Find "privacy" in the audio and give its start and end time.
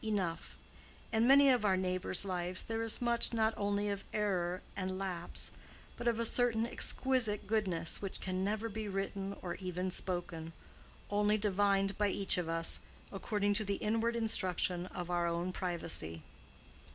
15.53-16.23